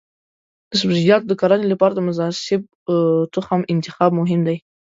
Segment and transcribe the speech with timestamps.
[0.69, 2.61] د سبزیجاتو د کرنې لپاره د مناسب
[3.33, 4.57] تخم انتخاب مهم دی.